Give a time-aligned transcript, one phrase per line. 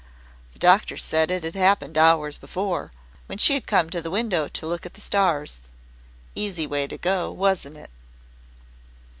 [0.53, 2.91] The doctor said it had happened hours before,
[3.27, 5.67] when she had come to the window to look at the stars.
[6.33, 7.91] Easy way to go, wasn't it?"